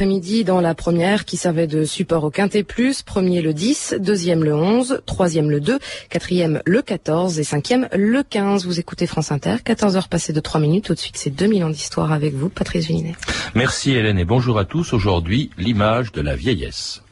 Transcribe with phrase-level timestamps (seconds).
[0.00, 3.02] après-midi dans la première qui servait de support au Quintet Plus.
[3.02, 8.22] Premier le 10, deuxième le 11, troisième le 2, quatrième le 14 et cinquième le
[8.22, 8.64] 15.
[8.64, 10.86] Vous écoutez France Inter, 14 heures passées de 3 minutes.
[10.86, 13.14] Tout de suite, c'est 2000 ans d'histoire avec vous, Patrice Villinet.
[13.54, 14.94] Merci Hélène et bonjour à tous.
[14.94, 17.02] Aujourd'hui, l'image de la vieillesse.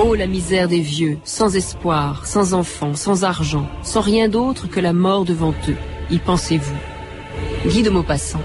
[0.00, 4.80] Oh la misère des vieux, sans espoir, sans enfants, sans argent, sans rien d'autre que
[4.80, 5.76] la mort devant eux.
[6.10, 6.76] Y pensez-vous?
[7.68, 8.40] Guy de Maupassant.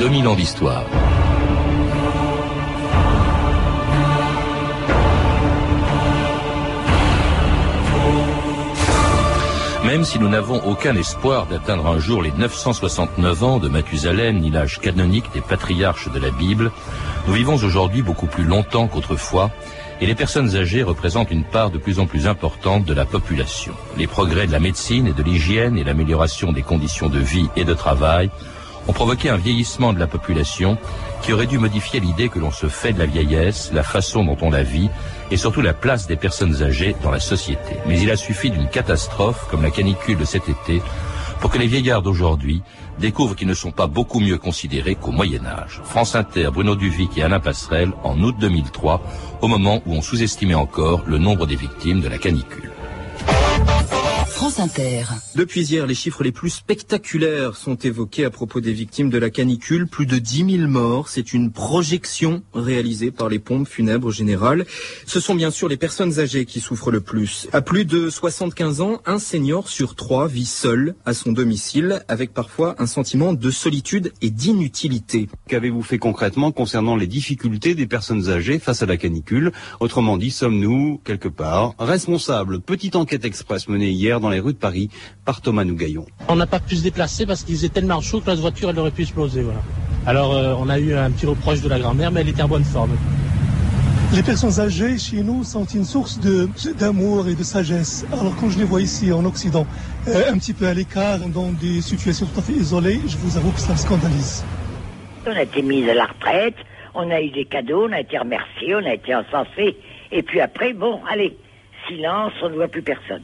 [0.00, 0.99] 2000 ans d'histoire.
[9.90, 14.48] Même si nous n'avons aucun espoir d'atteindre un jour les 969 ans de Mathusalem, ni
[14.48, 16.70] l'âge canonique des patriarches de la Bible,
[17.26, 19.50] nous vivons aujourd'hui beaucoup plus longtemps qu'autrefois,
[20.00, 23.72] et les personnes âgées représentent une part de plus en plus importante de la population.
[23.98, 27.64] Les progrès de la médecine et de l'hygiène et l'amélioration des conditions de vie et
[27.64, 28.30] de travail
[28.90, 30.76] ont provoqué un vieillissement de la population
[31.22, 34.36] qui aurait dû modifier l'idée que l'on se fait de la vieillesse, la façon dont
[34.42, 34.90] on la vit
[35.30, 37.76] et surtout la place des personnes âgées dans la société.
[37.86, 40.82] Mais il a suffi d'une catastrophe comme la canicule de cet été
[41.40, 42.62] pour que les vieillards d'aujourd'hui
[42.98, 45.80] découvrent qu'ils ne sont pas beaucoup mieux considérés qu'au Moyen Âge.
[45.84, 49.00] France Inter, Bruno Duvic et Alain Passerelle en août 2003,
[49.40, 52.72] au moment où on sous-estimait encore le nombre des victimes de la canicule.
[54.40, 55.04] France Inter.
[55.34, 59.28] Depuis hier, les chiffres les plus spectaculaires sont évoqués à propos des victimes de la
[59.28, 59.86] canicule.
[59.86, 61.10] Plus de 10 000 morts.
[61.10, 64.64] C'est une projection réalisée par les pompes funèbres générales.
[65.04, 67.48] Ce sont bien sûr les personnes âgées qui souffrent le plus.
[67.52, 72.32] À plus de 75 ans, un senior sur trois vit seul à son domicile, avec
[72.32, 75.28] parfois un sentiment de solitude et d'inutilité.
[75.48, 79.52] Qu'avez-vous fait concrètement concernant les difficultés des personnes âgées face à la canicule?
[79.80, 82.62] Autrement dit, sommes-nous, quelque part, responsables?
[82.62, 84.90] Petite enquête express menée hier dans les rues de Paris
[85.24, 86.06] par Thomas Nougaillon.
[86.28, 88.78] On n'a pas pu se déplacer parce qu'il faisait tellement chaud que notre voiture elle
[88.78, 89.42] aurait pu exploser.
[89.42, 89.60] Voilà.
[90.06, 92.48] Alors euh, on a eu un petit reproche de la grand-mère, mais elle était en
[92.48, 92.96] bonne forme.
[94.12, 96.18] Les personnes âgées chez nous sont une source
[96.76, 98.04] d'amour et de sagesse.
[98.12, 99.64] Alors quand je les vois ici en Occident,
[100.08, 103.36] euh, un petit peu à l'écart, dans des situations tout à fait isolées, je vous
[103.36, 104.44] avoue que ça me scandalise.
[105.26, 106.56] On a été mis à la retraite,
[106.94, 109.76] on a eu des cadeaux, on a été remerciés, on a été encensés.
[110.10, 111.36] Et puis après, bon, allez,
[111.86, 113.22] silence, on ne voit plus personne.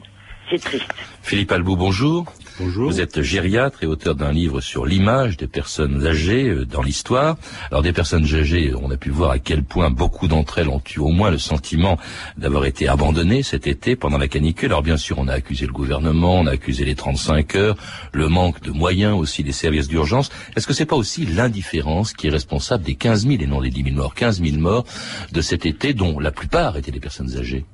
[0.49, 0.87] C'est triste.
[1.23, 2.25] Philippe Albou, bonjour.
[2.57, 2.89] Bonjour.
[2.89, 7.35] Vous êtes gériatre et auteur d'un livre sur l'image des personnes âgées euh, dans l'histoire.
[7.69, 10.81] Alors des personnes âgées, on a pu voir à quel point beaucoup d'entre elles ont
[10.95, 11.99] eu au moins le sentiment
[12.37, 14.69] d'avoir été abandonnées cet été pendant la canicule.
[14.69, 17.77] Alors bien sûr, on a accusé le gouvernement, on a accusé les 35 heures,
[18.13, 20.31] le manque de moyens aussi des services d'urgence.
[20.55, 23.69] Est-ce que c'est pas aussi l'indifférence qui est responsable des 15 000 et non des
[23.69, 24.85] 10 000 morts, 15 000 morts
[25.31, 27.65] de cet été dont la plupart étaient des personnes âgées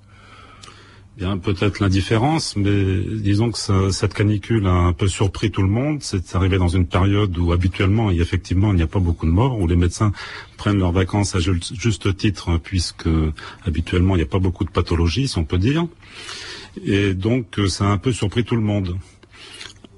[1.16, 5.68] Bien, peut-être l'indifférence, mais disons que ça, cette canicule a un peu surpris tout le
[5.68, 6.00] monde.
[6.02, 9.32] C'est arrivé dans une période où habituellement, et effectivement, il n'y a pas beaucoup de
[9.32, 10.12] morts, où les médecins
[10.58, 13.08] prennent leurs vacances à juste titre, puisque
[13.64, 15.86] habituellement, il n'y a pas beaucoup de pathologies, si on peut dire.
[16.84, 18.98] Et donc, ça a un peu surpris tout le monde.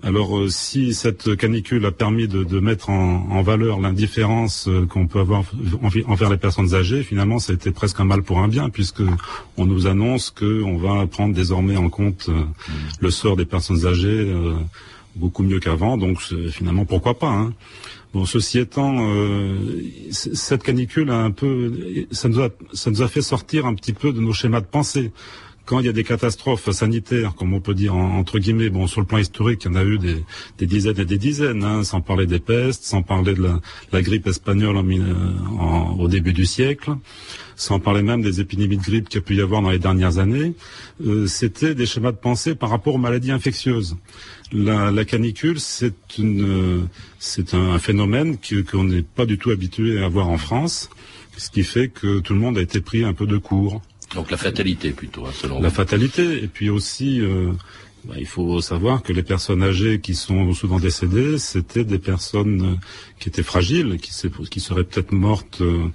[0.06, 4.86] Alors euh, si cette canicule a permis de, de mettre en, en valeur l'indifférence euh,
[4.86, 5.44] qu'on peut avoir
[6.06, 9.02] envers les personnes âgées, finalement ça a été presque un mal pour un bien puisque
[9.58, 12.44] on nous annonce qu'on va prendre désormais en compte euh,
[13.00, 14.32] le sort des personnes âgées
[15.16, 15.98] beaucoup mieux qu'avant.
[15.98, 16.20] Donc
[16.52, 17.32] finalement pourquoi pas.
[17.32, 17.54] Hein.
[18.14, 19.10] Bon, ceci étant,
[20.12, 21.74] cette canicule a un peu,
[22.12, 24.66] ça nous a, ça nous a fait sortir un petit peu de nos schémas de
[24.68, 25.12] pensée
[25.66, 29.02] quand il y a des catastrophes sanitaires, comme on peut dire entre guillemets, bon sur
[29.02, 30.24] le plan historique, il y en a eu des,
[30.58, 33.60] des dizaines et des dizaines, hein, sans parler des pestes, sans parler de la,
[33.92, 34.86] la grippe espagnole en,
[35.60, 36.92] en, au début du siècle,
[37.56, 39.80] sans parler même des épidémies de grippe qu'il y a pu y avoir dans les
[39.80, 40.54] dernières années.
[41.06, 43.98] Euh, C'était des schémas de pensée par rapport aux maladies infectieuses.
[44.52, 46.88] La, la canicule, c'est une,
[47.18, 48.38] c'est un, phénomène
[48.70, 50.90] qu'on n'est pas du tout habitué à voir en France,
[51.38, 53.82] ce qui fait que tout le monde a été pris un peu de court.
[54.14, 57.52] Donc la fatalité plutôt, hein, selon La fatalité, et puis aussi, euh,
[58.06, 62.62] bah, il faut savoir que les personnes âgées qui sont souvent décédées, c'était des personnes
[62.62, 62.76] euh,
[63.20, 64.12] qui étaient fragiles, qui,
[64.50, 65.88] qui seraient peut-être mortes euh,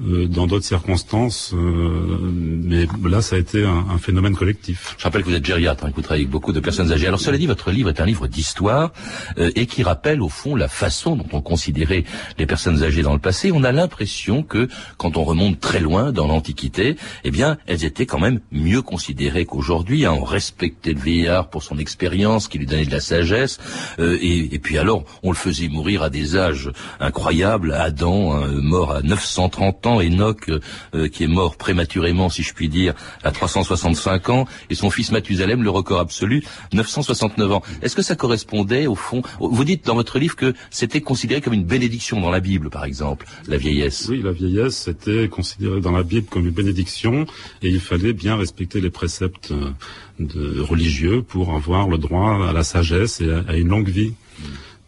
[0.00, 4.94] dans d'autres circonstances, euh, mais là, ça a été un, un, phénomène collectif.
[4.96, 7.08] Je rappelle que vous êtes gériatre, hein, que vous travaillez avec beaucoup de personnes âgées.
[7.08, 8.92] Alors, cela dit, votre livre est un livre d'histoire
[9.38, 12.04] euh, et qui rappelle, au fond, la façon dont on considérait
[12.38, 13.50] les personnes âgées dans le passé.
[13.52, 14.68] On a l'impression que,
[14.98, 19.46] quand on remonte très loin dans l'Antiquité, eh bien, elles étaient quand même mieux considérées
[19.46, 20.06] qu'aujourd'hui.
[20.06, 20.12] Hein.
[20.12, 23.58] On respectait le vieillard pour son expérience, qui lui donnait de la sagesse,
[23.98, 27.72] et, et, puis alors, on le faisait mourir à des âges incroyables.
[27.72, 30.50] Adam, hein, mort à 930 ans, Enoch
[30.94, 32.94] euh, qui est mort prématurément, si je puis dire,
[33.24, 37.62] à 365 ans, et son fils Mathusalem, le record absolu, 969 ans.
[37.82, 41.54] Est-ce que ça correspondait au fond Vous dites dans votre livre que c'était considéré comme
[41.54, 44.06] une bénédiction dans la Bible, par exemple, la vieillesse.
[44.08, 47.26] Oui, la vieillesse était considérée dans la Bible comme une bénédiction,
[47.62, 49.70] et il fallait bien respecter les préceptes euh,
[50.18, 54.14] de, religieux pour avoir le droit à la sagesse et à, une longue vie.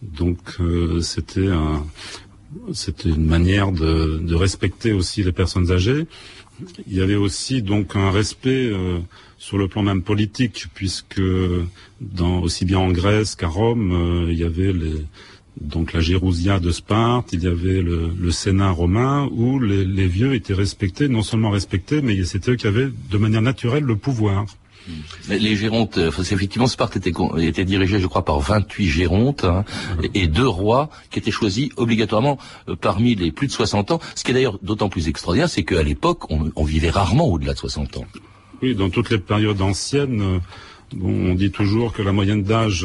[0.02, 1.84] Donc euh, c'était un,
[2.72, 6.06] c'était une manière de, respecter aussi les personnes âgées.
[6.86, 8.98] Il y avait aussi donc un respect euh,
[9.38, 11.22] sur le plan même politique, puisque
[12.00, 14.74] dans, aussi bien en Grèce qu'à Rome, euh, il y avait
[15.60, 20.34] donc la Gérousia de Sparte, il y avait le, le Sénat romain, où les, vieux
[20.34, 24.46] étaient respectés, non seulement respectés, mais c'était eux qui avaient de manière naturelle le pouvoir.
[25.28, 29.64] Les gérontes, euh, effectivement, Sparte était, dirigée, je crois, par 28 gérontes hein,
[30.14, 32.38] et, deux rois qui étaient choisis obligatoirement
[32.68, 34.00] euh, parmi les plus de 60 ans.
[34.14, 37.52] Ce qui est d'ailleurs d'autant plus extraordinaire, c'est qu'à l'époque, on, on, vivait rarement au-delà
[37.52, 38.04] de 60 ans.
[38.62, 40.38] Oui, dans toutes les périodes anciennes, euh,
[41.00, 42.84] on dit toujours que la moyenne d'âge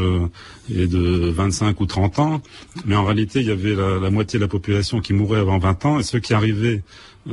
[0.72, 2.42] est de 25 ou 30 ans,
[2.86, 5.58] mais en réalité, il y avait la, la moitié de la population qui mourait avant
[5.58, 6.84] 20 ans, et ceux qui arrivaient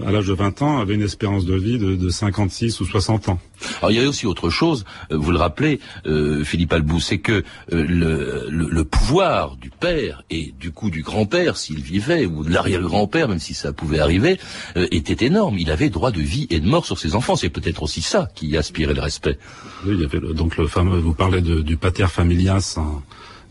[0.07, 3.29] à l'âge de 20 ans, avait une espérance de vie de, de, 56 ou 60
[3.29, 3.39] ans.
[3.79, 7.19] Alors il y a aussi autre chose, euh, vous le rappelez, euh, Philippe Albou, c'est
[7.19, 12.43] que euh, le, le, pouvoir du père et du coup du grand-père, s'il vivait, ou
[12.43, 14.39] de l'arrière-grand-père, même si ça pouvait arriver,
[14.77, 15.59] était énorme.
[15.59, 17.37] Il avait droit de vie et de mort sur ses enfants.
[17.37, 19.39] C'est peut-être aussi ça qui aspirait le respect.
[19.87, 22.79] Oui, il y avait donc le fameux, vous parlez de, du pater familias.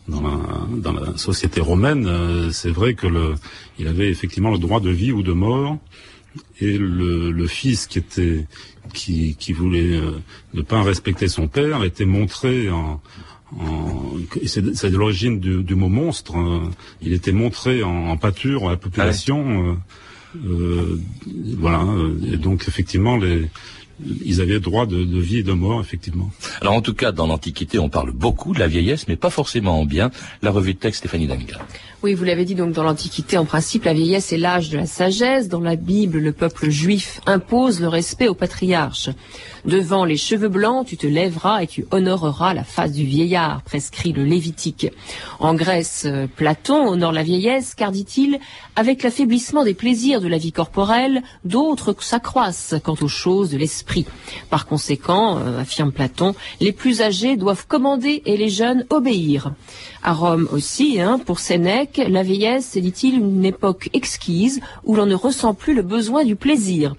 [0.08, 0.38] dans la,
[0.76, 3.34] dans la société romaine, c'est vrai que le,
[3.78, 5.78] il avait effectivement le droit de vie ou de mort
[6.60, 8.46] et le, le, fils qui était
[8.92, 10.18] qui, qui voulait euh,
[10.54, 13.00] ne pas respecter son père était montré en,
[13.58, 14.02] en
[14.46, 16.36] c'est de l'origine du, du, mot monstre.
[16.36, 16.70] Hein.
[17.00, 19.76] il était montré en, en pâture à la population.
[19.76, 21.00] Ah euh, euh,
[21.58, 21.86] voilà.
[22.32, 23.48] Et donc effectivement les
[24.24, 26.30] ils avaient droit de, de, vie et de mort, effectivement.
[26.60, 29.80] Alors en tout cas, dans l'Antiquité, on parle beaucoup de la vieillesse, mais pas forcément
[29.80, 30.10] en bien.
[30.42, 31.58] La revue de texte, Stéphanie Danga.
[32.04, 34.86] Oui, vous l'avez dit, donc dans l'Antiquité, en principe, la vieillesse est l'âge de la
[34.86, 35.48] sagesse.
[35.48, 39.10] Dans la Bible, le peuple juif impose le respect aux patriarches.
[39.64, 44.12] Devant les cheveux blancs, tu te lèveras et tu honoreras la face du vieillard, prescrit
[44.12, 44.88] le Lévitique.
[45.38, 48.40] En Grèce, Platon honore la vieillesse, car dit-il,
[48.74, 54.06] avec l'affaiblissement des plaisirs de la vie corporelle, d'autres s'accroissent quant aux choses de l'esprit.
[54.50, 59.52] Par conséquent, euh, affirme Platon, les plus âgés doivent commander et les jeunes obéir.
[60.02, 65.14] À Rome aussi, hein, pour Sénèque, la vieillesse dit-il, une époque exquise où l'on ne
[65.14, 66.94] ressent plus le besoin du plaisir.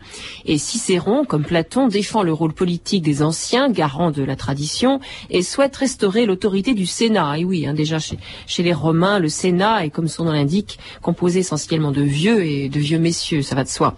[0.45, 5.00] Et Cicéron, comme Platon, défend le rôle politique des anciens, garant de la tradition,
[5.30, 7.40] et souhaite restaurer l'autorité du Sénat.
[7.40, 11.40] Et oui, hein, déjà chez, les Romains, le Sénat est, comme son nom l'indique, composé
[11.40, 13.95] essentiellement de vieux et de vieux messieurs, ça va de soi.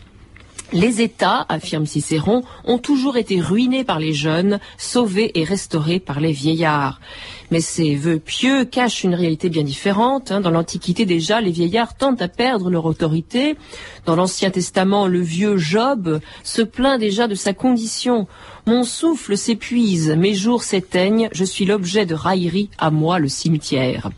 [0.74, 6.20] Les États, affirme Cicéron, ont toujours été ruinés par les jeunes, sauvés et restaurés par
[6.20, 7.00] les vieillards.
[7.52, 10.32] Mais ces vœux pieux cachent une réalité bien différente.
[10.32, 10.42] Hein.
[10.42, 13.56] Dans l'Antiquité déjà, les vieillards tentent à perdre leur autorité.
[14.06, 18.28] Dans l'Ancien Testament, le vieux Job se plaint déjà de sa condition.
[18.68, 24.10] Mon souffle s'épuise, mes jours s'éteignent, je suis l'objet de raillerie, à moi le cimetière.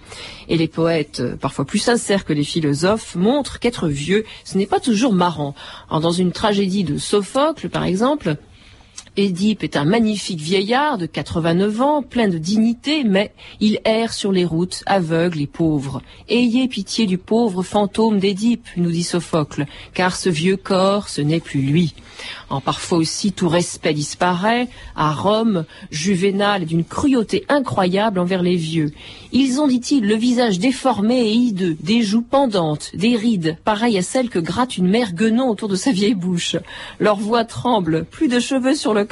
[0.48, 4.80] Et les poètes, parfois plus sincères que les philosophes, montrent qu'être vieux, ce n'est pas
[4.80, 5.54] toujours marrant.
[5.92, 8.38] dans une tragédie de Sophocle, par exemple,
[9.20, 14.32] Édipe est un magnifique vieillard de 89 ans, plein de dignité, mais il erre sur
[14.32, 16.04] les routes, aveugle et pauvre.
[16.30, 21.40] Ayez pitié du pauvre fantôme d'Édipe, nous dit Sophocle, car ce vieux corps, ce n'est
[21.40, 21.96] plus lui.
[22.50, 24.68] En parfois aussi tout respect disparaît.
[24.96, 28.92] À Rome, Juvénal est d'une cruauté incroyable envers les vieux.
[29.32, 34.02] Ils ont, dit-il, le visage déformé et hideux, des joues pendantes, des rides, pareilles à
[34.02, 36.56] celles que gratte une mère guenant autour de sa vieille bouche.
[37.00, 39.07] Leur voix tremble, plus de cheveux sur le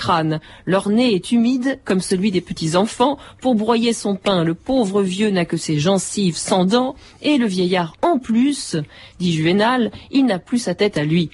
[0.65, 3.17] Leur nez est humide, comme celui des petits enfants.
[3.41, 7.47] Pour broyer son pain, le pauvre vieux n'a que ses gencives sans dents, et le
[7.47, 8.77] vieillard en plus,
[9.19, 11.29] dit Juvénal, il n'a plus sa tête à lui.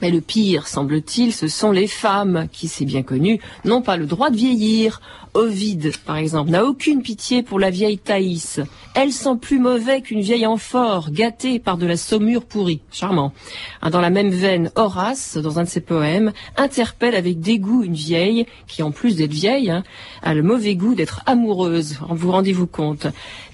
[0.00, 4.06] Mais le pire, semble-t-il, ce sont les femmes qui, c'est bien connu, n'ont pas le
[4.06, 5.00] droit de vieillir.
[5.34, 8.60] Ovide, par exemple, n'a aucune pitié pour la vieille Thaïs.
[8.94, 12.82] Elle sent plus mauvais qu'une vieille amphore, gâtée par de la saumure pourrie.
[12.90, 13.32] Charmant.
[13.80, 17.94] Hein, dans la même veine, Horace, dans un de ses poèmes, interpelle avec dégoût une
[17.94, 19.84] vieille, qui en plus d'être vieille, hein,
[20.22, 21.98] a le mauvais goût d'être amoureuse.
[22.10, 23.06] Vous rendez-vous compte?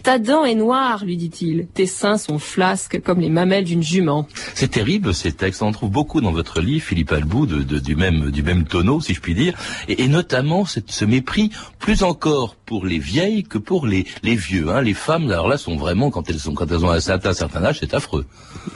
[0.02, 1.68] Ta dent est noire, lui dit-il.
[1.75, 4.26] Tes seins sont flasques comme les mamelles d'une jument.
[4.54, 5.62] C'est terrible ces textes.
[5.62, 9.00] On en trouve beaucoup votre livre, Philippe Albou, de, de, du même du même tonneau,
[9.00, 9.54] si je puis dire,
[9.88, 14.37] et, et notamment cette, ce mépris plus encore pour les vieilles que pour les, les
[14.37, 14.68] vieux.
[14.68, 14.82] Hein.
[14.82, 17.32] Les femmes, alors là, sont vraiment quand elles sont quand elles ont un certain, un
[17.32, 18.26] certain âge, c'est affreux.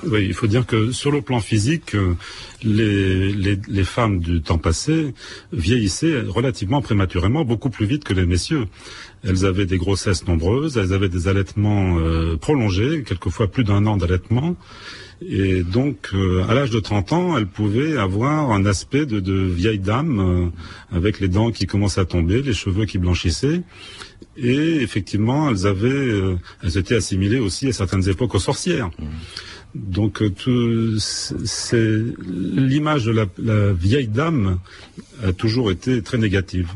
[0.04, 2.16] Oui, il faut dire que sur le plan physique, euh,
[2.62, 5.12] les, les, les femmes du temps passé
[5.52, 8.66] vieillissaient relativement prématurément, beaucoup plus vite que les messieurs.
[9.24, 13.98] Elles avaient des grossesses nombreuses, elles avaient des allaitements euh, prolongés, quelquefois plus d'un an
[13.98, 14.56] d'allaitement.
[15.20, 19.78] Et donc, euh, à l'âge de 30 ans, elles pouvaient avoir un aspect de, vieille
[19.78, 20.50] dame,
[20.90, 23.62] avec les dents qui commencent à tomber, les cheveux qui blanchissaient.
[24.36, 28.90] Et effectivement, elles avaient, euh, elles étaient assimilées aussi à certaines époques aux sorcières.
[29.74, 34.58] Donc, euh, c'est l'image de la, la vieille dame
[35.26, 36.68] a toujours été très négative.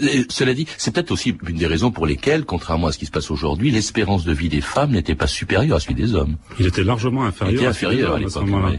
[0.00, 3.06] Et cela dit, c'est peut-être aussi une des raisons pour lesquelles, contrairement à ce qui
[3.06, 6.36] se passe aujourd'hui, l'espérance de vie des femmes n'était pas supérieure à celui des hommes.
[6.58, 7.52] Il était largement inférieur.
[7.54, 8.44] Il était inférieur à l'époque.
[8.46, 8.78] oui.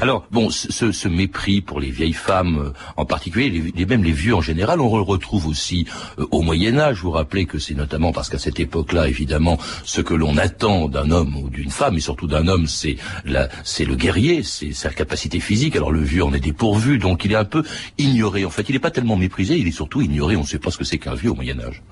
[0.00, 4.02] Alors, bon, ce, ce mépris pour les vieilles femmes, euh, en particulier, les, les- même
[4.04, 5.86] les vieux en général, on le retrouve aussi
[6.18, 7.00] euh, au Moyen Âge.
[7.02, 11.10] Vous rappelez que c'est notamment parce qu'à cette époque-là, évidemment, ce que l'on attend d'un
[11.10, 14.88] homme ou d'une femme, et surtout d'un homme, c'est la, c'est le guerrier, c'est sa
[14.90, 15.76] capacité physique.
[15.76, 17.62] Alors le vieux en est dépourvu, donc il est un peu
[17.98, 18.44] ignoré.
[18.46, 20.36] En fait, il n'est pas tellement méprisé, il est surtout ignoré.
[20.36, 21.82] On ne sait pas ce que c'est qu'un vieux au Moyen Âge.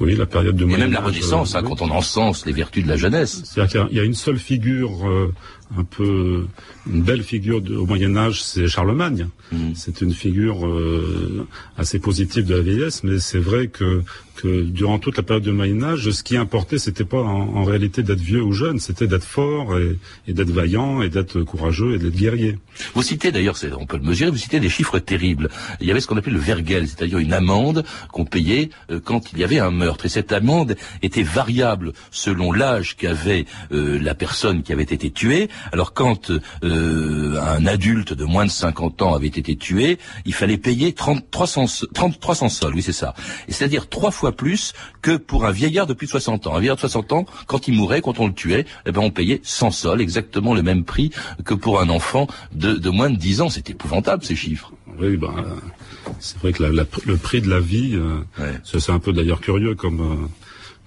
[0.00, 1.68] Oui, la période de Et Moyen même la Renaissance, euh, hein, oui.
[1.68, 3.42] quand on encense les vertus de la jeunesse.
[3.44, 5.34] C'est-à-dire qu'il y a une seule figure, euh,
[5.78, 6.46] un peu,
[6.92, 9.28] une belle figure de- au Moyen Âge, c'est Charlemagne.
[9.52, 9.72] Mm.
[9.74, 11.46] C'est une figure euh,
[11.76, 14.02] assez positive de la vieillesse, mais c'est vrai que,
[14.36, 17.64] que durant toute la période du Moyen Âge, ce qui importait, c'était pas en, en
[17.64, 19.96] réalité d'être vieux ou jeune, c'était d'être fort et,
[20.28, 22.58] et d'être vaillant et d'être courageux et d'être guerrier.
[22.94, 25.48] Vous citez d'ailleurs, on peut le mesurer, vous citez des chiffres terribles.
[25.80, 29.32] Il y avait ce qu'on appelait le vergel, c'est-à-dire une amende qu'on payait euh, quand
[29.32, 30.06] il y avait un meurtre.
[30.06, 35.48] Et cette amende était variable selon l'âge qu'avait euh, la personne qui avait été tuée.
[35.72, 36.30] Alors quand
[36.64, 41.30] euh, un adulte de moins de 50 ans avait été tué, il fallait payer 30,
[41.30, 43.14] 300, so- 30, 300 sols, oui c'est ça.
[43.48, 46.54] C'est-à-dire trois fois plus que pour un vieillard de plus de 60 ans.
[46.54, 49.10] Un vieillard de 60 ans, quand il mourait, quand on le tuait, eh ben on
[49.10, 51.10] payait 100 sols, exactement le même prix
[51.44, 53.48] que pour un enfant de, de moins de 10 ans.
[53.50, 54.72] C'est épouvantable ces chiffres.
[54.98, 58.54] Oui, ben, euh, c'est vrai que la- la- le prix de la vie, euh, Ouais.
[58.64, 60.26] c'est un peu d'ailleurs curieux comme, euh,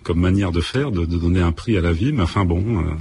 [0.03, 2.61] comme manière de faire, de, de donner un prix à la vie, mais enfin bon,
[2.79, 2.91] euh,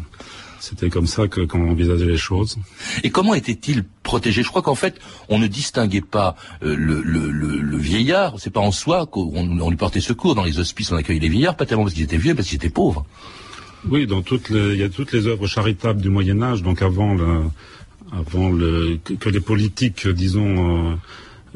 [0.62, 2.57] c'était comme ça que qu'on envisageait les choses.
[3.02, 4.45] Et comment était-il protégé?
[4.45, 4.95] Je crois qu'en fait,
[5.28, 8.37] on ne distinguait pas euh, le, le, le, le vieillard.
[8.38, 10.37] C'est pas en soi qu'on on lui portait secours.
[10.37, 12.49] Dans les hospices, on accueillait les vieillards, pas tellement parce qu'ils étaient vieux, mais parce
[12.49, 13.04] qu'ils étaient pauvres.
[13.90, 16.81] Oui, dans toutes les, il y a toutes les œuvres charitables du Moyen Âge, donc
[16.81, 17.16] avant
[18.12, 20.95] avant le, que, que les politiques, disons, euh,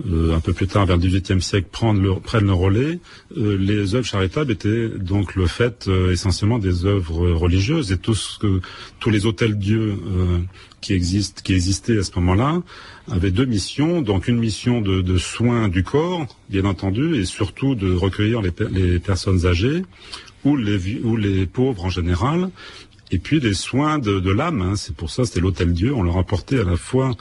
[0.04, 2.98] euh, un peu plus tard, vers le XVIIIe siècle, prennent le, relais.
[3.36, 8.60] euh, les œuvres charitables étaient donc le fait euh, essentiellement des œuvres religieuses et que
[9.00, 9.96] tous les hôtels dieux
[10.80, 12.62] qui existaient à ce moment-là,
[13.10, 14.02] avaient deux missions.
[14.02, 18.68] Donc une mission de, soins du corps, bien entendu, et surtout de recueillir les, per-
[18.70, 19.82] les personnes âgées
[20.44, 22.50] ou les, pauvres en général.
[23.10, 24.76] Et puis les soins de, l'âme, hein.
[24.76, 25.94] c'est pour ça c'était l'hôtel Dieu.
[25.94, 27.12] On leur apportait à la fois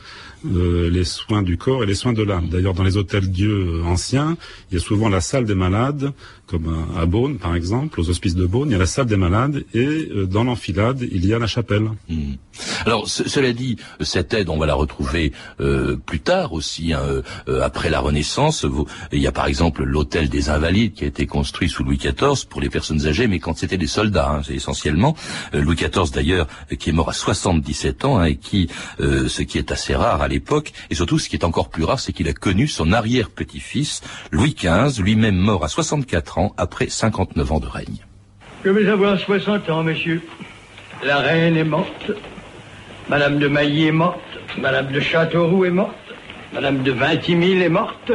[0.55, 2.49] euh, les soins du corps et les soins de l'âme.
[2.49, 4.37] D'ailleurs, dans les hôtels Dieu euh, anciens,
[4.71, 6.13] il y a souvent la salle des malades,
[6.47, 9.17] comme à, Beaune par exemple, aux hospices de Beaune, il y a la salle des
[9.17, 11.89] malades et euh, dans l'enfilade il y a la chapelle.
[12.07, 12.33] Hmm.
[12.85, 17.01] Alors, ce- cela dit, cette aide, on va la retrouver euh, plus tard aussi, hein,
[17.49, 18.65] euh, après la Renaissance.
[19.11, 22.47] Il y a par exemple l'hôtel des Invalides qui a été construit sous Louis XIV
[22.47, 25.15] pour les personnes âgées, mais quand c'était des soldats, hein, c'est essentiellement.
[25.53, 26.47] Louis XIV d'ailleurs,
[26.77, 30.27] qui est mort à 77 ans, hein, et qui, ce qui est assez rare à
[30.89, 34.01] et surtout ce qui est encore plus rare, c'est qu'il a connu son arrière-petit-fils,
[34.31, 38.05] Louis XV, lui-même mort à 64 ans, après 59 ans de règne.
[38.63, 40.21] Je vais avoir 60 ans, monsieur.
[41.03, 42.11] La reine est morte.
[43.09, 44.19] Madame de Mailly est morte.
[44.57, 45.93] Madame de Châteauroux est morte.
[46.53, 48.11] Madame de Vintimille est morte.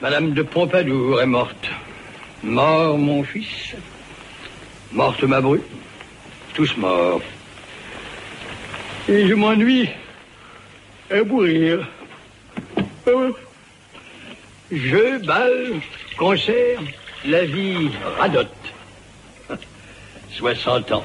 [0.00, 1.70] Madame de Pompadour est morte.
[2.42, 3.74] Mort mon fils.
[4.92, 5.60] Morte ma bru.
[6.54, 7.22] Tous morts.
[9.08, 9.88] Et je m'ennuie
[11.12, 11.88] à mourir.
[13.08, 13.30] Euh,
[14.70, 15.80] Jeux, bal,
[16.16, 16.80] concert,
[17.26, 18.48] la vie radote.
[20.30, 21.04] 60 ans.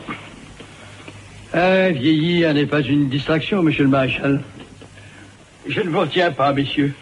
[1.53, 4.41] Ah, vieillir n'est pas une distraction, monsieur le maréchal.
[5.67, 6.93] Je ne vous retiens pas, messieurs.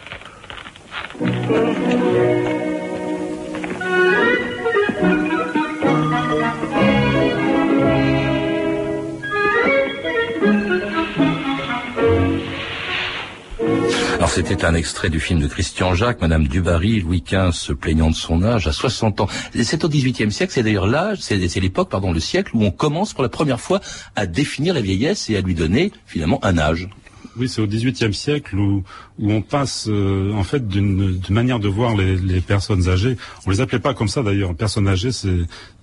[14.28, 18.14] C'était un extrait du film de Christian Jacques, Madame Dubarry, Louis XV se plaignant de
[18.14, 19.28] son âge à 60 ans.
[19.62, 23.14] C'est au XVIIIe siècle, c'est d'ailleurs l'âge, c'est l'époque, pardon, le siècle où on commence
[23.14, 23.80] pour la première fois
[24.14, 26.88] à définir la vieillesse et à lui donner finalement un âge.
[27.38, 28.82] Oui, c'est au XVIIIe siècle où,
[29.18, 33.16] où on passe euh, en fait d'une manière de voir les, les, personnes âgées.
[33.46, 34.54] On les appelait pas comme ça d'ailleurs.
[34.54, 35.36] Personnes âgées, c'est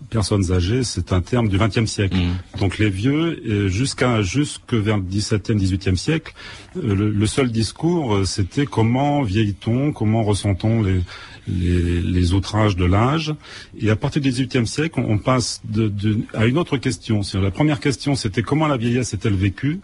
[0.09, 2.17] personnes âgées, c'est un terme du XXe siècle.
[2.17, 2.59] Mmh.
[2.59, 6.33] Donc les vieux, jusqu'à jusque vers le XVIIe, XVIIIe siècle,
[6.77, 11.01] euh, le, le, seul discours, euh, c'était comment vieillit-on, comment ressent-on les,
[11.47, 13.33] les, les, outrages de l'âge.
[13.79, 17.21] Et à partir du XVIIIe siècle, on, on passe de, de, à une autre question.
[17.33, 19.79] La première question, c'était comment la vieillesse est-elle vécue?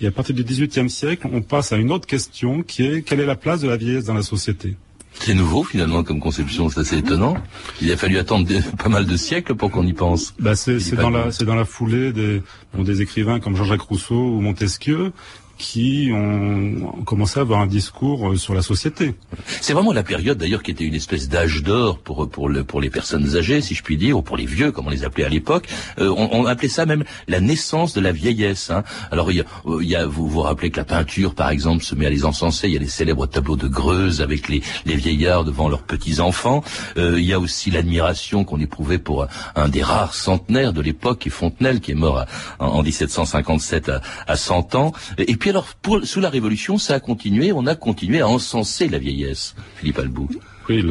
[0.00, 3.20] Et à partir du XVIIIe siècle, on passe à une autre question qui est quelle
[3.20, 4.76] est la place de la vieillesse dans la société?
[5.14, 7.36] C'est nouveau finalement comme conception, c'est assez étonnant.
[7.82, 10.34] Il a fallu attendre des, pas mal de siècles pour qu'on y pense.
[10.38, 14.14] Bah c'est dans la c'est dans la foulée des bon, des écrivains comme Jean-Jacques Rousseau
[14.14, 15.12] ou Montesquieu
[15.60, 19.14] qui ont commencé à avoir un discours euh, sur la société.
[19.60, 22.80] C'est vraiment la période d'ailleurs qui était une espèce d'âge d'or pour pour le, pour
[22.80, 25.24] les personnes âgées, si je puis dire, ou pour les vieux, comme on les appelait
[25.24, 25.68] à l'époque.
[25.98, 28.70] Euh, on, on, appelait ça même la naissance de la vieillesse.
[28.70, 28.84] Hein.
[29.10, 29.44] Alors il y, a,
[29.80, 32.24] il y a, vous vous rappelez que la peinture, par exemple, se met à les
[32.24, 32.68] encenser.
[32.68, 36.20] Il y a les célèbres tableaux de Greuze avec les, les vieillards devant leurs petits
[36.20, 36.64] enfants.
[36.96, 41.18] Euh, il y a aussi l'admiration qu'on éprouvait pour un, des rares centenaires de l'époque,
[41.20, 42.24] qui est Fontenelle, qui est mort
[42.58, 44.92] en 1757 à, à 100 ans.
[45.18, 45.68] Et puis alors,
[46.04, 50.28] sous la Révolution, ça a continué, on a continué à encenser la vieillesse, Philippe Albou.
[50.68, 50.84] Oui,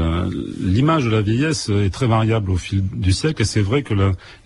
[0.59, 3.93] l'image de la vieillesse est très variable au fil du siècle, et c'est vrai que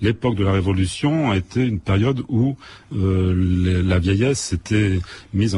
[0.02, 2.56] l'époque de la Révolution a été une période où
[2.96, 5.00] euh, la vieillesse était
[5.34, 5.58] mise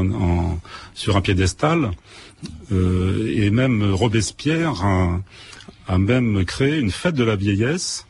[0.94, 1.92] sur un piédestal,
[2.72, 4.86] euh, et même Robespierre
[5.88, 8.05] a même créé une fête de la vieillesse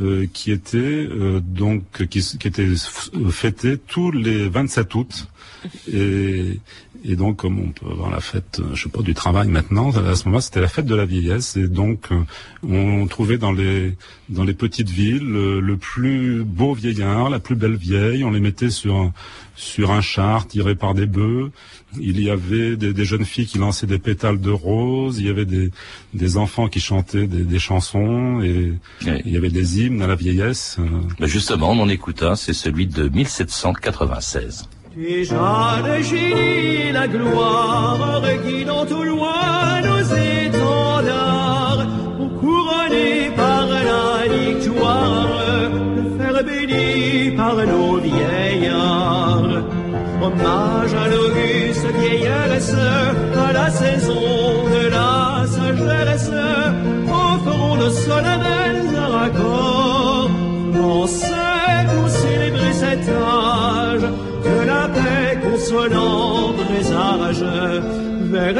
[0.00, 2.66] euh, qui était euh, donc qui, qui était
[3.30, 5.28] fêtée tous les 27 août.
[5.92, 6.60] Et,
[7.06, 10.14] et donc, comme on peut avoir la fête, je sais pas, du travail maintenant, à
[10.14, 11.54] ce moment c'était la fête de la vieillesse.
[11.56, 12.22] Et donc, euh,
[12.66, 13.94] on trouvait dans les
[14.30, 18.24] dans les petites villes le, le, plus beau vieillard, la plus belle vieille.
[18.24, 19.12] On les mettait sur
[19.54, 21.50] sur un char tiré par des bœufs.
[22.00, 25.18] Il y avait des, des, jeunes filles qui lançaient des pétales de rose.
[25.18, 25.70] Il y avait des,
[26.14, 28.72] des enfants qui chantaient des, des chansons et
[29.04, 29.22] oui.
[29.26, 30.78] il y avait des hymnes à la vieillesse.
[31.20, 34.68] Mais justement, on en écoute un, c'est celui de 1796.
[34.96, 41.84] Déjà le génie, la gloire, guidant au loin nos étendards,
[42.16, 45.26] pour couronner par la victoire,
[45.96, 49.64] le fer béni par nos vieillards.
[50.22, 52.74] Hommage à l'auguste vieillesse,
[53.48, 54.14] à la saison
[54.74, 56.30] de la sagesse,
[57.08, 60.30] offrons de solennels raccords,
[60.72, 64.06] Français pour célébrer cet âge,
[64.64, 67.44] la paix consolante présage
[68.32, 68.54] vers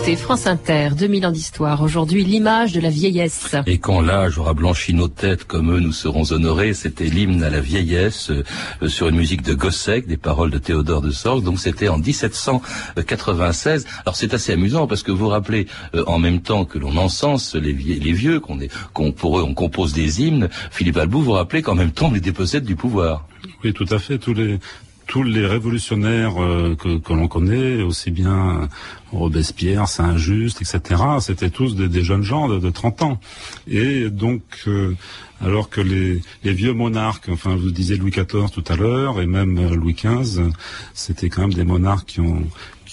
[0.00, 1.82] écoutez France Inter, 2000 ans d'histoire.
[1.82, 3.54] Aujourd'hui, l'image de la vieillesse.
[3.66, 6.72] Et quand l'âge aura blanchi nos têtes comme eux, nous serons honorés.
[6.72, 11.02] C'était l'hymne à la vieillesse euh, sur une musique de Gossec, des paroles de Théodore
[11.02, 11.44] de Sorgue.
[11.44, 13.86] Donc c'était en 1796.
[14.06, 16.96] Alors c'est assez amusant parce que vous vous rappelez, euh, en même temps que l'on
[16.96, 21.18] encense les, vie les vieux, qu'on qu pour eux on compose des hymnes, Philippe Albou,
[21.18, 23.26] vous vous rappelez qu'en même temps on les dépossède du pouvoir.
[23.64, 24.16] Oui, tout à fait.
[24.16, 24.60] Tous les
[25.10, 28.68] tous les révolutionnaires euh, que, l'on connaît, aussi bien
[29.10, 33.20] Robespierre, Saint-Just, etc., c'était tous des, jeunes gens de, de, 30 ans.
[33.66, 34.94] Et donc, euh,
[35.40, 39.74] alors que les, vieux monarques, enfin, vous disiez Louis XIV tout à l'heure, et même
[39.74, 40.42] Louis XV,
[40.94, 42.44] c'était quand même des monarques qui ont,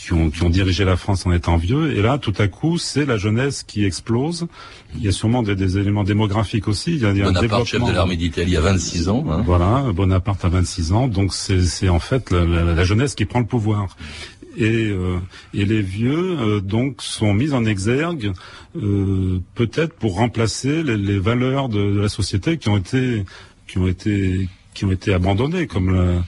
[0.07, 1.97] qui ont, qui ont, dirigé la France en étant vieux.
[1.97, 4.47] Et là, tout à coup, c'est la jeunesse qui explose.
[4.95, 6.93] Il y a sûrement des, des éléments démographiques aussi.
[6.93, 9.25] Il y a, il y a Bonaparte, chef de l'armée d'Italie, à 26 ans.
[9.29, 9.43] Hein.
[9.45, 11.07] Voilà, Bonaparte à 26 ans.
[11.09, 13.97] Donc c'est en fait la, la, la, jeunesse qui prend le pouvoir.
[14.55, 15.17] Et, euh,
[15.53, 18.31] et les vieux euh, donc sont mis en exergue
[18.75, 23.23] euh, peut-être pour remplacer les, les valeurs de, de, la société qui ont été
[23.67, 26.23] qui ont été qui ont été abandonnées comme la,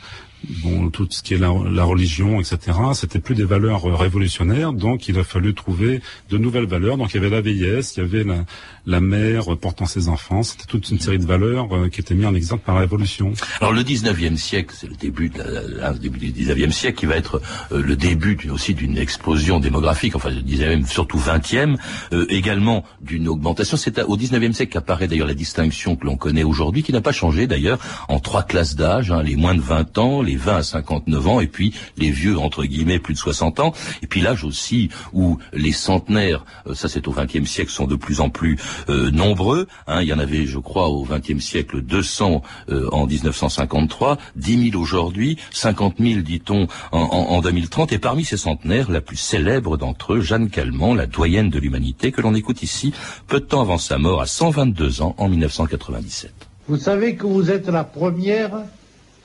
[0.64, 2.78] bon, tout ce qui est la, religion, etc.
[2.94, 6.98] C'était plus des valeurs révolutionnaires, donc il a fallu trouver de nouvelles valeurs.
[6.98, 8.46] Donc il y avait la vieillesse, il y avait la,
[8.90, 10.42] la mère portant ses enfants.
[10.42, 13.34] C'était toute une série de valeurs euh, qui étaient mises en exemple par la Révolution.
[13.62, 17.06] Alors le 19e siècle, c'est le début, de la, le début du 19e siècle qui
[17.06, 17.40] va être
[17.72, 21.78] euh, le début aussi d'une explosion démographique, enfin je disais même surtout 20e,
[22.14, 23.78] euh, également d'une augmentation.
[23.78, 27.12] C'est au 19e siècle qu'apparaît d'ailleurs la distinction que l'on connaît aujourd'hui, qui n'a pas
[27.12, 30.64] changé d'ailleurs, en trois classes d'âge, hein, les moins de 20 ans, les 20 à
[30.64, 34.44] 59 ans, et puis les vieux, entre guillemets, plus de 60 ans, et puis l'âge
[34.44, 38.58] aussi où les centenaires, euh, ça c'est au 20e siècle, sont de plus en plus
[38.90, 39.68] euh, nombreux.
[39.88, 40.02] hein.
[40.02, 44.82] il y en avait, je crois, au 20e siècle 200 euh, en 1953, 10 000
[44.82, 47.92] aujourd'hui, 50 000 dit-on en, en- en 2030.
[47.92, 52.12] Et parmi ces centenaires, la plus célèbre d'entre eux, Jeanne Calment, la doyenne de l'humanité,
[52.12, 52.94] que l'on écoute ici
[53.28, 56.32] peu de temps avant sa mort, à 122 ans, en 1997.
[56.68, 58.52] Vous savez que vous êtes la première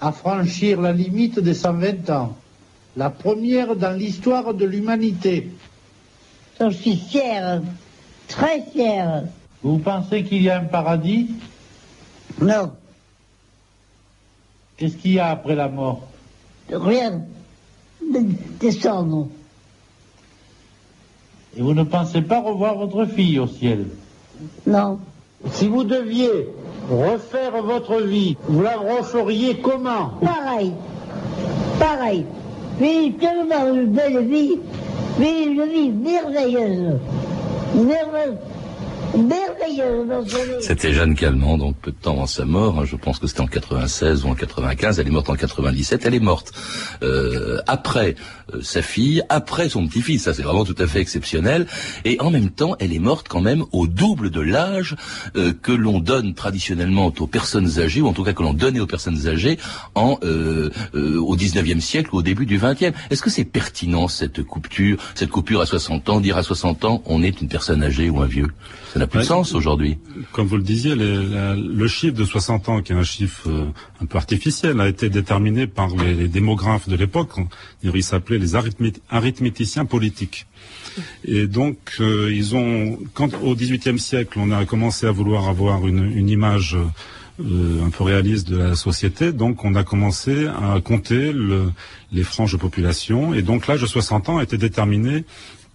[0.01, 2.37] à franchir la limite des 120 ans.
[2.97, 5.51] La première dans l'histoire de l'humanité.
[6.61, 7.61] Je suis fière,
[8.29, 9.25] très fière.
[9.65, 11.31] Vous pensez qu'il y a un paradis
[12.41, 12.71] Non,
[14.77, 16.03] Qu'est-ce qu'il y a après la mort
[16.71, 17.23] rien.
[18.03, 18.27] De-
[18.61, 19.29] Descendre.
[21.57, 23.87] Et vous ne pensez pas revoir votre fille au ciel
[24.67, 24.99] Non.
[25.53, 26.49] Si vous deviez
[26.91, 30.73] refaire votre vie, vous la referiez comment Pareil.
[31.79, 32.27] Pareil.
[32.81, 34.59] Vivre tellement une belle vie.
[35.19, 36.99] Vivre une vie merveilleuse.
[37.77, 38.39] Merveilleuse.
[40.61, 42.81] C'était Jeanne Calment, donc peu de temps avant sa mort.
[42.81, 44.99] hein, je pense que c'était en 96 ou en 95.
[44.99, 46.05] Elle est morte en 97.
[46.05, 46.53] Elle est morte
[47.03, 48.17] euh, après
[48.55, 50.25] euh, sa fille, après son petit-fils.
[50.25, 51.67] Ça, c'est vraiment tout à fait exceptionnel.
[52.05, 54.97] Et en même temps, elle est morte quand même au double de l'âge
[55.37, 58.81] euh, que l'on donne traditionnellement aux personnes âgées, ou en tout cas que l'on donnait
[58.81, 59.59] aux personnes âgées
[59.95, 60.19] en
[60.95, 62.93] au 19e siècle ou au début du 20e.
[63.11, 67.03] Est-ce que c'est pertinent cette coupure, cette coupure à 60 ans, dire à 60 ans
[67.07, 68.49] on est une personne âgée ou un vieux?
[68.95, 69.99] Ça n'a plus de sens aujourd'hui.
[70.33, 73.49] Comme vous le disiez, les- la- le chiffre de 60 ans, qui est un chiffre
[73.51, 73.65] euh,
[74.01, 77.31] un peu artificiel, a été déterminé par les, les démographes de l'époque.
[77.83, 80.47] Ils s'appelaient les arithmét- arithméticiens politiques.
[81.25, 85.89] Et donc, euh, ils ont, quand au XVIIIe siècle, on a commencé à vouloir avoir
[85.89, 86.77] une, une image
[87.41, 91.73] euh, un peu réaliste de la société, donc on a commencé à compter le-
[92.13, 93.35] les franges de population.
[93.35, 95.25] Et donc l'âge de 60 ans était déterminé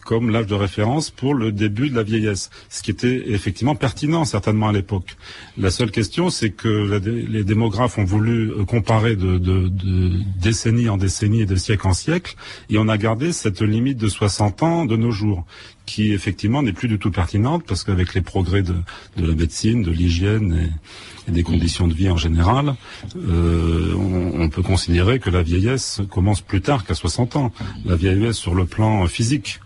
[0.10, 4.26] comme l'âge de référence pour le début de la vieillesse, ce qui était effectivement pertinent
[4.26, 5.16] certainement à l'époque.
[5.56, 10.90] La seule question, c'est que les démographes ont voulu euh, comparer de, de- de décennie
[10.90, 12.36] en décennie et de siècle en siècle,
[12.72, 15.46] et on a gardé cette limite de 60 ans de nos jours,
[15.86, 18.74] qui effectivement n'est plus du tout pertinente, parce qu'avec les progrès de,
[19.18, 20.72] de la médecine, de l'hygiène
[21.28, 22.74] et, des conditions de vie en général,
[23.16, 23.94] euh,
[24.44, 27.52] on, peut considérer que la vieillesse commence plus tard qu'à 60 ans.
[27.86, 29.60] La vieillesse sur le plan physique.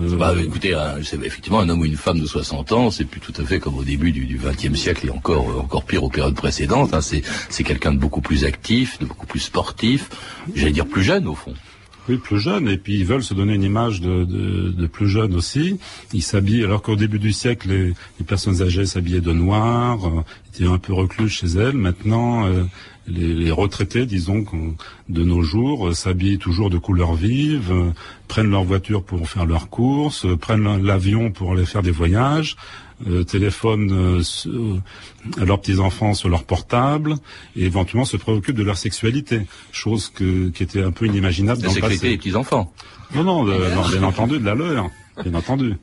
[0.00, 3.20] Euh, Bah, écoutez, c'est effectivement un homme ou une femme de 60 ans, c'est plus
[3.20, 6.08] tout à fait comme au début du XXe siècle et encore euh, encore pire aux
[6.10, 6.94] périodes précédentes.
[6.94, 7.00] hein.
[7.00, 10.08] c'est c'est quelqu'un de beaucoup plus actif, de beaucoup plus sportif,
[10.54, 11.54] j'allais dire plus jeune au fond.
[12.08, 15.08] Oui, plus jeune, et puis ils veulent se donner une image de, de, de plus
[15.08, 15.78] jeune aussi.
[16.12, 17.94] Ils s'habillent, alors qu'au début du siècle, les,
[18.26, 21.76] personnes âgées s'habillaient de noir, euh, étaient un peu recluses chez elles.
[21.76, 22.64] Maintenant, euh,
[23.08, 24.44] les, les retraités, disons,
[25.08, 27.90] de nos jours, euh, s'habillent toujours de couleurs vives, euh,
[28.28, 32.56] prennent leur voiture pour faire leurs courses, euh, prennent l'avion pour aller faire des voyages,
[33.08, 34.22] euh, téléphonent euh,
[35.40, 37.16] à leurs petits-enfants sur leur portable,
[37.56, 41.68] et éventuellement se préoccupent de leur sexualité, chose que, qui était un peu inimaginable La
[41.68, 42.10] dans le passé.
[42.10, 42.72] des petits-enfants.
[43.14, 44.88] Non, non, de- non, bien entendu, de la leur,
[45.22, 45.74] bien entendu.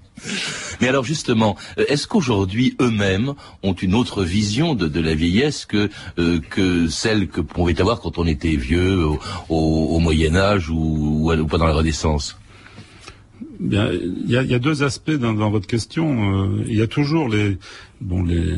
[0.81, 5.65] Mais alors justement, euh, est-ce qu'aujourd'hui eux-mêmes ont une autre vision de, de la vieillesse
[5.65, 10.35] que euh, que celle que pouvait avoir quand on était vieux au, au- au Moyen
[10.35, 12.37] Âge ou, ou pendant la Renaissance?
[13.59, 16.05] Bien, il y a, il y a deux aspects dans, dans votre question.
[16.57, 17.57] Euh, il y a toujours les,
[17.99, 18.55] bon, les,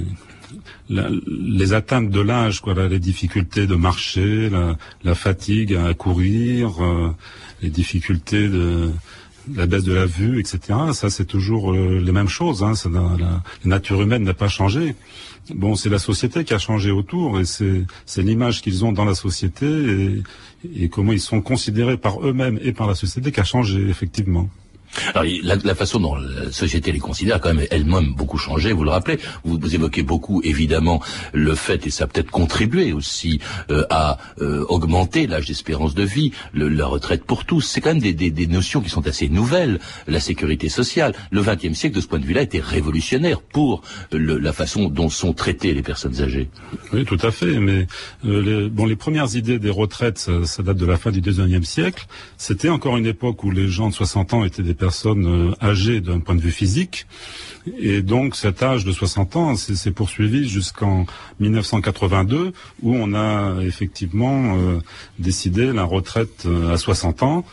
[0.89, 5.93] la- les atteintes de l'âge, quoi, là, les difficultés de marcher, la, la fatigue à
[5.95, 7.09] courir, euh,
[7.63, 8.91] les difficultés de
[9.53, 10.59] la baisse de la vue, etc.
[10.93, 12.63] Ça, c'est toujours euh, les mêmes choses.
[12.63, 14.95] Hein, la, nature humaine n'a pas changé.
[15.53, 19.15] Bon, c'est la société qui a changé autour, et c'est l'image qu'ils ont dans la
[19.15, 20.21] société
[20.75, 24.49] et comment ils sont considérés par eux-mêmes et par la société qui a changé effectivement.
[25.13, 28.83] Alors, la, la façon dont la société les considère quand même elle-même beaucoup changé, vous
[28.83, 29.19] le rappelez.
[29.43, 31.01] Vous, évoquez beaucoup, évidemment,
[31.33, 36.03] le fait, et ça a peut-être contribué aussi euh, à euh, augmenter l'âge d'espérance de
[36.03, 37.61] vie, le- la retraite pour tous.
[37.61, 39.79] C'est quand même des, des- des notions qui sont assez nouvelles.
[40.07, 41.13] La sécurité sociale.
[41.31, 45.09] Le XXe siècle, de ce point de vue-là, était révolutionnaire pour le- la façon dont
[45.09, 46.49] sont traitées les personnes âgées.
[46.93, 47.59] Oui, tout à fait.
[47.59, 47.87] Mais
[48.25, 51.21] euh, les, bon, les premières idées des retraites, ça, ça date de la fin du
[51.21, 52.07] XIXe siècle.
[52.37, 56.01] C'était encore une époque où les gens de 60 ans étaient des personnes euh, âgées
[56.01, 57.05] d'un point de vue physique.
[57.79, 61.05] Et donc cet âge de 60 ans s'est poursuivi jusqu'en
[61.39, 64.79] 1982 où on a effectivement euh,
[65.19, 67.45] décidé la retraite euh, à 60 ans.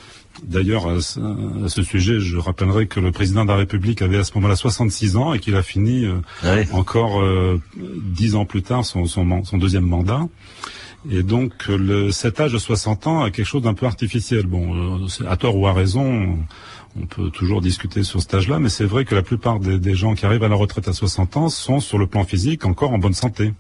[0.45, 4.33] D'ailleurs, à, ce- sujet, je rappellerai que le président de la République avait à ce
[4.37, 6.15] moment-là 66 ans et qu'il a fini euh,
[6.73, 7.61] encore euh,
[8.21, 10.23] dix ans plus tard son, son man- son deuxième mandat.
[11.11, 14.47] Et donc, euh, le, cet âge de 60 ans est quelque chose d'un peu artificiel.
[14.47, 14.65] Bon,
[15.09, 16.39] euh, à tort ou à raison,
[17.01, 19.95] on peut toujours discuter sur cet âge-là, mais c'est vrai que la plupart des, des
[19.95, 22.93] gens qui arrivent à la retraite à 60 ans sont, sur le plan physique, encore
[22.93, 23.53] en bonne santé.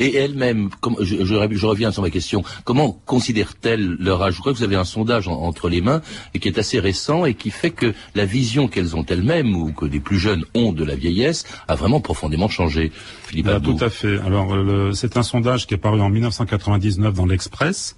[0.00, 0.68] Et elle-même,
[1.00, 4.34] je, je- je reviens sur ma question, comment considèrent-elles leur âge?
[4.34, 6.02] Je crois que vous avez un sondage en- entre les mains
[6.34, 9.72] et qui est assez récent et qui fait que la vision qu'elles ont elles-mêmes ou
[9.72, 12.92] que des plus jeunes ont de la vieillesse a vraiment profondément changé.
[13.26, 14.18] Philippe Ah, tout à fait.
[14.20, 14.54] Alors,
[14.94, 17.96] c'est un sondage qui est paru en 1999 dans l'Express.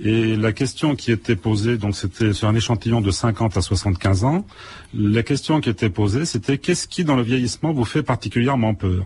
[0.00, 4.24] Et la question qui était posée, donc c'était sur un échantillon de 50 à 75
[4.24, 4.46] ans,
[4.92, 9.04] la question qui était posée, c'était qu'est-ce qui dans le vieillissement vous fait particulièrement peur?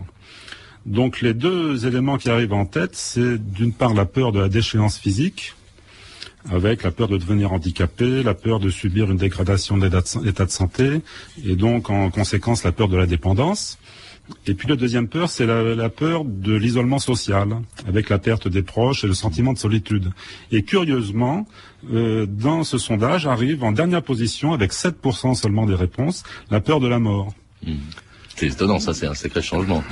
[0.85, 4.49] Donc les deux éléments qui arrivent en tête, c'est d'une part la peur de la
[4.49, 5.53] déchéance physique,
[6.49, 9.89] avec la peur de devenir handicapé, la peur de subir une dégradation de
[10.23, 11.01] l'état de santé,
[11.45, 13.77] et donc en conséquence la peur de la dépendance.
[14.47, 17.49] Et puis la deuxième peur, c'est la, peur de l'isolement social,
[17.87, 20.11] avec la perte des proches et le sentiment de solitude.
[20.51, 21.47] Et curieusement,
[21.93, 26.79] euh, dans ce sondage arrive en dernière position, avec 7% seulement des réponses, la peur
[26.79, 27.33] de la mort.
[28.39, 29.83] C'est étonnant, ça c'est un sacré changement.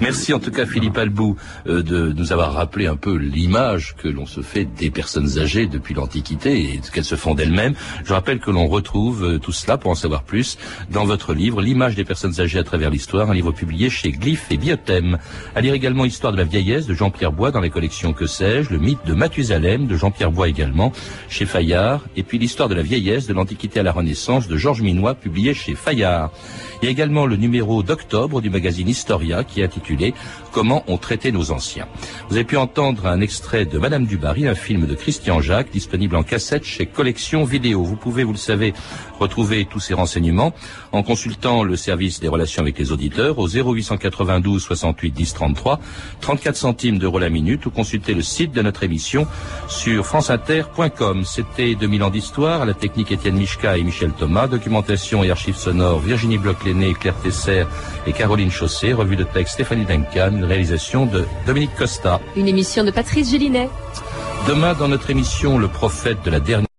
[0.00, 1.34] Merci en tout cas Philippe Albou
[1.66, 5.66] euh, de nous avoir rappelé un peu l'image que l'on se fait des personnes âgées
[5.66, 7.74] depuis l'Antiquité et qu'elles se font d'elles-mêmes.
[8.04, 10.58] Je rappelle que l'on retrouve euh, tout cela pour en savoir plus
[10.92, 14.46] dans votre livre L'image des personnes âgées à travers l'histoire, un livre publié chez Glyph
[14.52, 15.18] et Biothème.
[15.56, 18.70] À lire également Histoire de la vieillesse de Jean-Pierre Bois dans les collections Que sais-je,
[18.70, 20.92] le mythe de Mathusalem de Jean-Pierre Bois également
[21.28, 24.82] chez Fayard et puis l'histoire de la vieillesse de l'Antiquité à la Renaissance de Georges
[24.82, 26.30] Minois publié chez Fayard.
[26.80, 30.14] Il y a également le numéro d'octobre du magazine Historia qui est intitulé
[30.52, 31.86] Comment on traitait nos anciens.
[32.28, 35.70] Vous avez pu entendre un extrait de Madame du Barry, un film de Christian Jacques,
[35.70, 37.84] disponible en cassette chez Collection Vidéo.
[37.84, 38.74] Vous pouvez, vous le savez,
[39.20, 40.52] retrouver tous ces renseignements
[40.92, 45.80] en consultant le service des relations avec les auditeurs au 0892 68 10 33,
[46.20, 49.26] 34 centimes d'euros la minute ou consulter le site de notre émission
[49.68, 51.24] sur franceinter.com.
[51.24, 55.56] C'était 2000 ans d'histoire, à la technique Étienne Michka et Michel Thomas, documentation et archives
[55.56, 57.14] sonores Virginie Bloch-Léné, Claire
[58.06, 62.20] Et Caroline Chaussé, revue de texte Stéphanie Duncan, réalisation de Dominique Costa.
[62.36, 63.68] Une émission de Patrice Gélinet.
[64.48, 66.69] Demain, dans notre émission Le prophète de la dernière